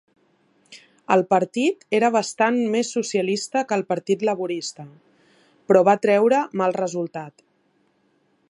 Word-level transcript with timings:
El 1.15 1.23
partit 1.33 1.85
era 1.97 2.09
bastant 2.15 2.57
més 2.77 2.89
socialista 2.97 3.63
que 3.71 3.77
el 3.81 3.85
partit 3.93 4.27
laborista, 4.31 4.89
però 5.69 5.87
va 5.91 5.99
treure 6.07 6.45
mal 6.63 6.79
resultat. 6.83 7.51